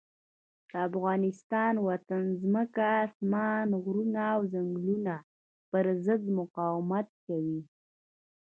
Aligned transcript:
د 0.69 0.73
افغان 1.41 1.73
وطن 1.87 2.23
ځمکه، 2.41 2.85
اسمان، 3.05 3.67
غرونه 3.83 4.21
او 4.35 4.41
ځنګلونه 4.53 5.13
پر 5.69 5.85
ضد 6.05 6.23
مقاومت 6.39 7.07
کوي. 7.25 7.61